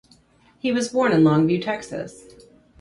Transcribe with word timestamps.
He 0.57 0.71
was 0.71 0.87
born 0.89 1.11
in 1.11 1.21
Longview, 1.21 1.61
Texas. 1.61 2.23